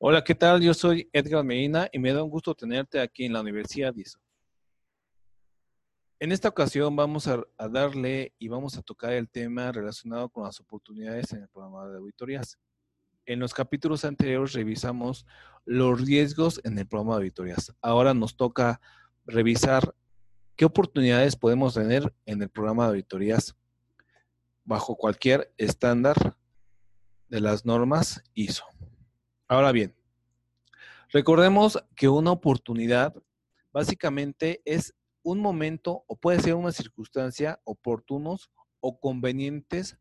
[0.00, 0.60] Hola, ¿qué tal?
[0.60, 4.20] Yo soy Edgar Medina y me da un gusto tenerte aquí en la Universidad ISO.
[6.20, 10.60] En esta ocasión vamos a, darle y vamos a tocar el tema relacionado con las
[10.60, 12.56] oportunidades en el programa de auditorías.
[13.26, 15.26] En los capítulos anteriores revisamos
[15.64, 17.74] los riesgos en el programa de auditorías.
[17.82, 18.80] Ahora nos toca
[19.26, 19.96] revisar
[20.54, 23.56] qué oportunidades podemos tener en el programa de auditorías
[24.64, 26.36] bajo cualquier estándar
[27.28, 28.64] de las normas ISO.
[29.50, 29.94] Ahora bien,
[31.08, 33.14] recordemos que una oportunidad
[33.72, 39.98] básicamente es un momento o puede ser una circunstancia oportunos o convenientes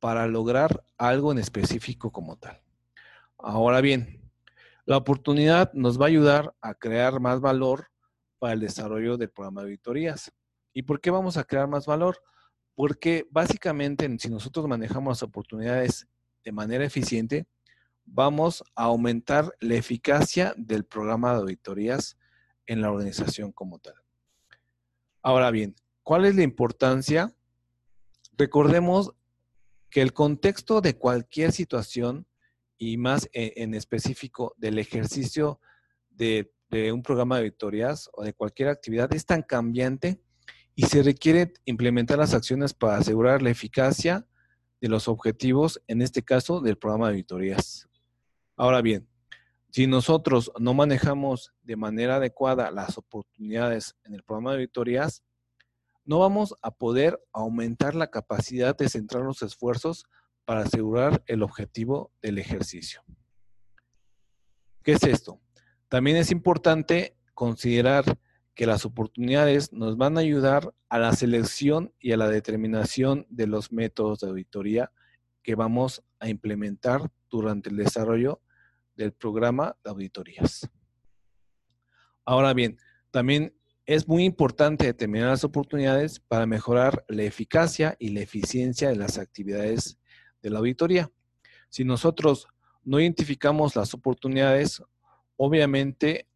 [0.00, 2.60] para lograr algo en específico como tal.
[3.38, 4.32] Ahora bien,
[4.84, 7.86] la oportunidad nos va a ayudar a crear más valor
[8.40, 10.32] para el desarrollo del programa de auditorías.
[10.72, 12.20] ¿Y por qué vamos a crear más valor?
[12.74, 16.08] Porque básicamente si nosotros manejamos las oportunidades
[16.42, 17.46] de manera eficiente,
[18.04, 22.18] vamos a aumentar la eficacia del programa de auditorías
[22.66, 23.94] en la organización como tal.
[25.22, 27.34] Ahora bien, ¿cuál es la importancia?
[28.36, 29.12] Recordemos
[29.90, 32.26] que el contexto de cualquier situación
[32.78, 35.60] y más en, específico del ejercicio
[36.10, 40.20] de, de, un programa de auditorías o de cualquier actividad es tan cambiante
[40.74, 44.26] y se requiere implementar las acciones para asegurar la eficacia
[44.80, 47.88] de los objetivos, en este caso del programa de auditorías.
[48.62, 49.08] Ahora bien,
[49.70, 55.24] si nosotros no manejamos de manera adecuada las oportunidades en el programa de auditorías,
[56.04, 60.04] no vamos a poder aumentar la capacidad de centrar los esfuerzos
[60.44, 63.02] para asegurar el objetivo del ejercicio.
[64.84, 65.40] ¿Qué es esto?
[65.88, 68.04] También es importante considerar
[68.54, 73.48] que las oportunidades nos van a ayudar a la selección y a la determinación de
[73.48, 74.92] los métodos de auditoría
[75.42, 78.40] que vamos a implementar durante el desarrollo
[79.02, 80.68] del programa de auditorías.
[82.24, 82.78] Ahora bien,
[83.10, 83.54] también
[83.84, 89.18] es muy importante determinar las oportunidades para mejorar la eficacia y la eficiencia de las
[89.18, 89.98] actividades
[90.40, 91.10] de la auditoría.
[91.68, 92.46] Si nosotros
[92.84, 94.82] no identificamos las oportunidades,
[95.36, 96.28] obviamente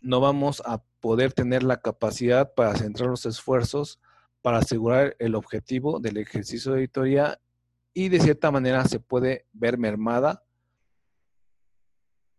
[0.00, 3.98] no vamos a poder tener la capacidad para centrar los esfuerzos
[4.42, 7.40] para asegurar el objetivo del ejercicio de auditoría
[7.92, 10.42] y de cierta manera se puede ver mermada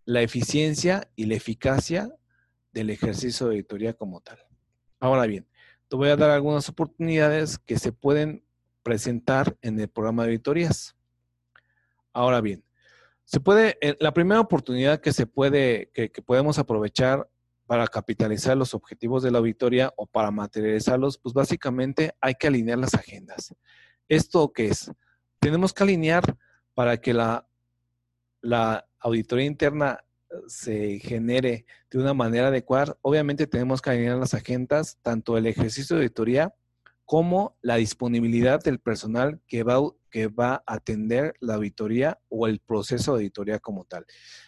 [0.06, 2.14] la eficiencia y la eficacia
[2.72, 4.40] del ejercicio de auditoría como tal.
[5.00, 5.48] Ahora bien,
[5.88, 8.44] te voy a dar algunas oportunidades que se pueden
[8.84, 10.96] presentar en el programa de auditorías.
[12.14, 12.64] Ahora bien,
[13.26, 17.30] se puede, eh, la primera oportunidad que se puede, que, que podemos aprovechar
[17.66, 22.78] para capitalizar los objetivos de la auditoría o para materializarlos, pues básicamente hay que alinear
[22.78, 23.56] las agendas.
[24.10, 24.92] ¿Esto qué es?
[25.40, 26.38] Tenemos que alinear
[26.74, 27.48] para que la,
[28.42, 30.00] la auditoría interna
[30.48, 32.98] se genere de una manera adecuada.
[33.02, 36.54] Obviamente tenemos que alinear las agendas, tanto el ejercicio de auditoría
[37.06, 42.60] como la disponibilidad del personal que va, que va a atender la auditoría o el
[42.60, 44.06] proceso de auditoría como tal.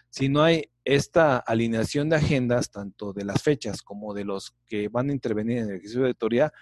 [0.09, 4.87] Si no hay esta alineación de agendas, tanto de las fechas como de los que
[4.87, 6.53] van a intervenir en el ejercicio de auditoría,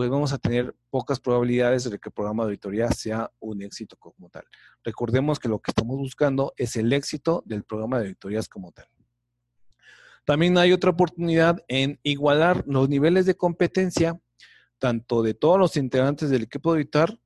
[0.00, 3.96] pues vamos a tener pocas probabilidades de que el programa de auditoría sea un éxito
[3.98, 4.44] como tal.
[4.82, 8.86] Recordemos que lo que estamos buscando es el éxito del programa de auditorías como tal.
[10.24, 14.18] También hay otra oportunidad en igualar los niveles de competencia,
[14.78, 17.20] tanto de todos los integrantes del equipo de auditor,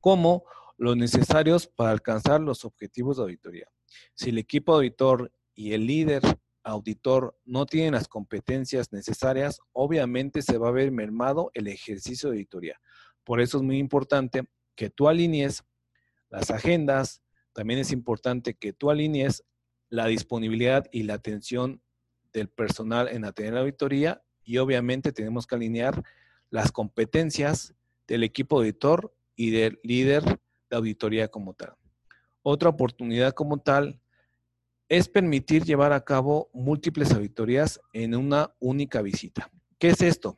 [0.00, 0.44] como
[0.76, 3.68] los necesarios para alcanzar los objetivos de auditoría.
[4.12, 6.20] Si el equipo auditor y el líder
[6.62, 12.36] auditor no tienen las competencias necesarias, obviamente se va a ver mermado el ejercicio de
[12.36, 12.80] auditoría.
[13.24, 15.64] Por eso es muy importante que tú alinees
[16.30, 17.22] las agendas,
[17.52, 19.44] también es importante que tú alinees
[19.88, 21.82] la disponibilidad y la atención
[22.32, 26.02] del personal en atender la auditoría y obviamente tenemos que alinear
[26.50, 27.74] las competencias
[28.06, 30.22] del equipo auditor y del líder
[30.68, 31.74] de auditoría como tal.
[32.42, 34.00] Otra oportunidad como tal
[34.90, 39.48] es permitir llevar a cabo múltiples auditorías en una única visita.
[39.78, 40.36] ¿Qué es esto?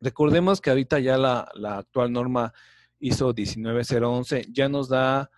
[0.00, 2.52] Recordemos que ahorita ya la, actual norma
[2.98, 5.30] ISO 19011 ya nos da,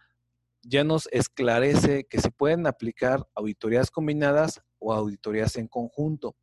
[0.60, 6.34] ya nos esclarece que se pueden aplicar auditorías combinadas o auditorías en conjunto.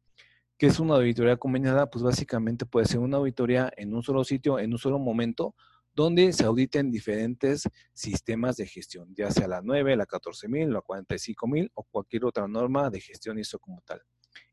[0.57, 1.89] ¿Qué es una auditoría combinada?
[1.89, 5.53] Pues básicamente puede ser una auditoría en un solo sitio, en un solo momento,
[5.93, 7.63] donde se auditen diferentes
[7.93, 12.89] sistemas de gestión, ya sea la 9, la 14000, la 45000 o cualquier otra norma
[12.89, 14.01] de gestión ISO como tal.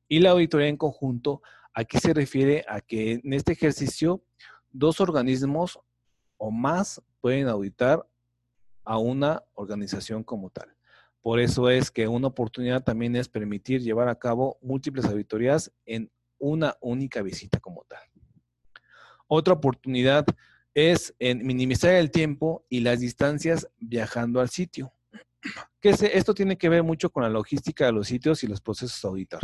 [0.09, 1.43] Y la auditoría en conjunto,
[1.73, 4.23] aquí se refiere a que en este ejercicio
[4.71, 5.79] dos organismos
[6.37, 8.07] o más pueden auditar
[8.85, 10.77] a una organización como tal.
[11.21, 16.11] Por eso es que una oportunidad también es permitir llevar a cabo múltiples auditorías en
[16.39, 18.03] una única visita como tal.
[19.27, 20.25] Otra oportunidad
[20.77, 24.93] es en minimizar el tiempo y las distancias viajando al sitio.
[25.81, 29.09] Esto tiene que ver mucho con la logística de los sitios y los procesos a
[29.09, 29.41] auditar.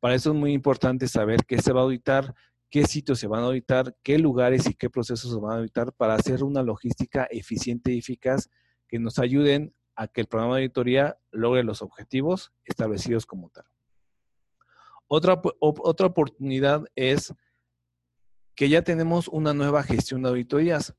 [0.00, 2.34] Para eso es muy importante saber qué se va a auditar,
[2.70, 5.92] qué sitios se van a auditar, qué lugares y qué procesos se van a auditar
[5.92, 8.48] para hacer una logística eficiente y eficaz
[8.88, 13.66] que nos ayuden a que el programa de auditoría logre los objetivos establecidos como tal.
[15.06, 17.34] Otra, otra oportunidad es
[18.56, 20.94] que ya tenemos una nueva gestión de auditorías.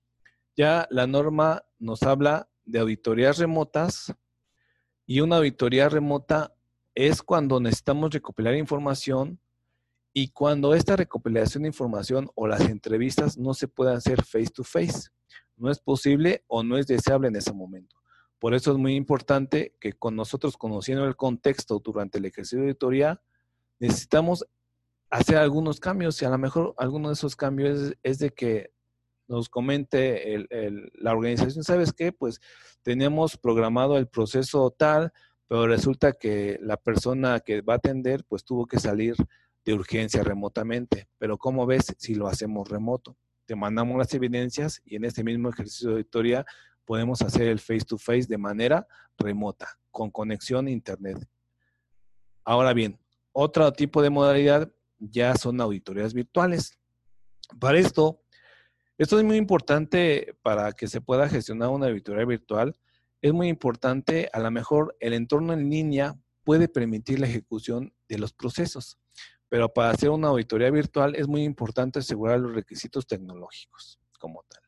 [0.55, 4.13] Ya la norma nos habla de auditorías remotas
[5.07, 6.53] y una auditoría remota
[6.93, 9.39] es cuando necesitamos recopilar información
[10.13, 14.63] y cuando esta recopilación de información o las entrevistas no se puedan hacer face to
[14.63, 15.09] face.
[15.55, 17.95] No es posible o no es deseable en ese momento.
[18.39, 22.65] Por eso es muy importante que con nosotros conociendo el contexto durante el ejercicio de
[22.65, 23.21] auditoría,
[23.79, 24.45] necesitamos
[25.09, 28.71] hacer algunos cambios y a lo mejor alguno de esos cambios es, de que
[29.27, 30.45] nos comente
[30.93, 32.11] la organización, ¿sabes qué?
[32.11, 32.39] Pues
[32.81, 35.11] tenemos programado el proceso tal,
[35.47, 39.15] pero resulta que la persona que va a atender pues tuvo que salir
[39.65, 41.09] de urgencia remotamente.
[41.17, 43.17] Pero ¿cómo ves si lo hacemos remoto?
[43.45, 46.45] Te mandamos las evidencias y en este mismo ejercicio de auditoría
[46.85, 48.87] podemos hacer el face to face de manera
[49.17, 51.17] remota, con conexión a internet.
[52.45, 52.97] Ahora bien,
[53.33, 56.77] otro tipo de modalidad ya son auditorías virtuales.
[57.59, 58.21] Para esto,
[58.97, 62.75] esto es muy importante para que se pueda gestionar una auditoría virtual.
[63.21, 68.17] Es muy importante, a lo mejor el entorno en línea puede permitir la ejecución de
[68.19, 68.97] los procesos,
[69.49, 74.61] pero para hacer una auditoría virtual es muy importante asegurar los requisitos tecnológicos como tal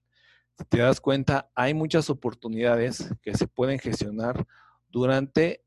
[0.65, 4.45] te das cuenta, hay muchas oportunidades que se pueden gestionar
[4.89, 5.63] durante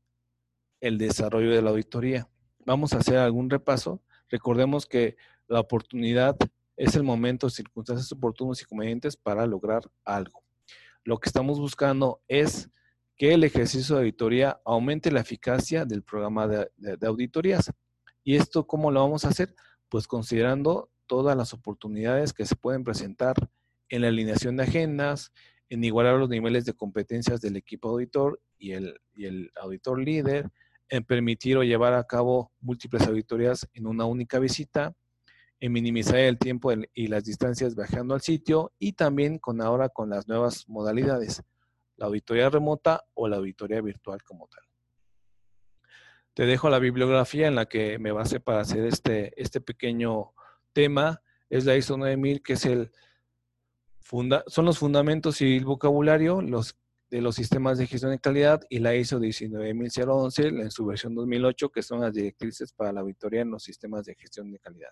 [0.81, 2.29] el desarrollo de la auditoría.
[2.65, 4.01] Vamos a hacer algún repaso.
[4.33, 5.15] Recordemos que
[5.47, 6.35] la oportunidad
[6.75, 10.41] es el momento, circunstancias oportunas y convenientes para lograr algo.
[11.03, 12.67] Lo que estamos buscando es
[13.15, 17.71] que el ejercicio de auditoría aumente la eficacia del programa de, de auditorías.
[18.23, 19.53] ¿Y esto cómo lo vamos a hacer?
[19.87, 23.35] Pues considerando todas las oportunidades que se pueden presentar
[23.89, 25.31] en la alineación de agendas,
[25.69, 30.49] en igualar los niveles de competencias del equipo auditor y el, el auditor líder,
[30.89, 34.93] en permitir o llevar a cabo múltiples auditorías en una única visita,
[35.59, 40.09] en minimizar el tiempo y las distancias viajando al sitio y también con ahora con
[40.09, 41.41] las nuevas modalidades,
[41.95, 44.63] la auditoría remota o la auditoría virtual como tal.
[46.33, 50.33] Te dejo la bibliografía en la que me base para hacer este, este pequeño
[50.73, 51.21] tema.
[51.49, 52.91] Es la ISO 9000, que es el,
[54.47, 56.75] son los fundamentos y el vocabulario los,
[57.13, 61.69] de los sistemas de gestión de calidad y la ISO 19011 en su versión 2008,
[61.69, 64.89] que son las directrices para la auditoría en los sistemas de gestión de calidad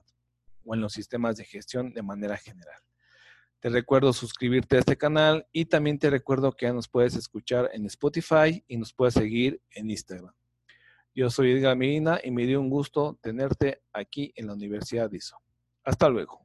[0.63, 2.79] o en los sistemas de gestión de manera general.
[3.59, 7.71] Te recuerdo suscribirte a este canal y también te recuerdo que ya nos puedes escuchar
[7.73, 10.35] en Spotify y nos puedes seguir en Instagram.
[11.15, 15.17] Yo soy Edgar Medina y me dio un gusto tenerte aquí en la Universidad de
[15.17, 15.37] ISO.
[15.83, 16.40] Hasta luego.